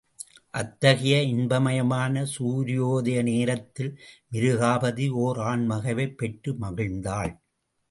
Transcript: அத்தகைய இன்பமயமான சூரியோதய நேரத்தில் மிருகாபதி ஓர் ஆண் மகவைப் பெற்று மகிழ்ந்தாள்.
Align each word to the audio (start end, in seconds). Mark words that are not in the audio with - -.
அத்தகைய 0.53 1.17
இன்பமயமான 1.33 2.23
சூரியோதய 2.31 3.23
நேரத்தில் 3.23 3.91
மிருகாபதி 4.29 5.09
ஓர் 5.19 5.39
ஆண் 5.43 5.65
மகவைப் 5.65 6.17
பெற்று 6.17 6.53
மகிழ்ந்தாள். 6.61 7.33